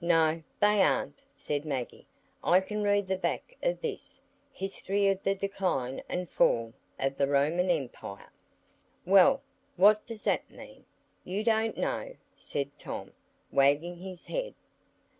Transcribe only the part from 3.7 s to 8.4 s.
this,—'History of the Decline and Fall of the Roman Empire.'"